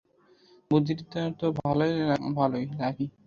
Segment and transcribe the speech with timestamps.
[0.71, 1.45] বুদ্ধিটা তো
[1.59, 3.05] ভালোই, লাকি।